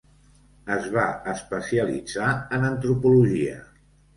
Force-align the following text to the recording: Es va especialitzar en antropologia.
Es 0.75 0.87
va 0.95 1.03
especialitzar 1.35 2.33
en 2.59 2.67
antropologia. 2.71 3.61